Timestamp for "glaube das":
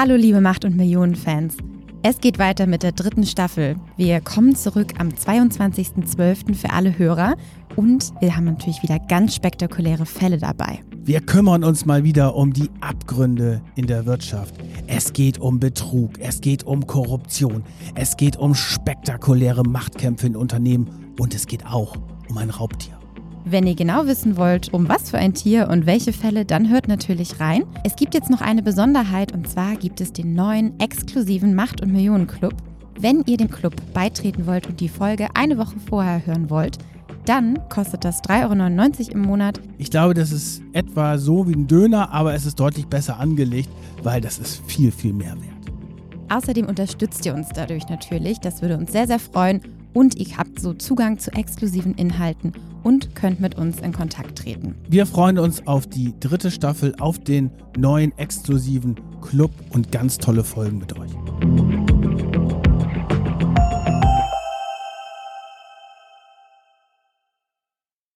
39.90-40.32